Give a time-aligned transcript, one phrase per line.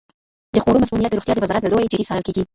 [0.53, 2.43] د خوړو مسمومیت د روغتیا د وزارت له لوري جدي څارل کیږي.